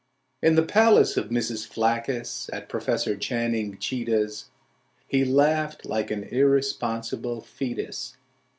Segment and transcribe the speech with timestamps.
[0.41, 1.67] In the palace of Mrs.
[1.67, 4.49] Phlaccus, at Professor Channing Cheetah's
[5.07, 8.17] He laughed like an irresponsible foetus.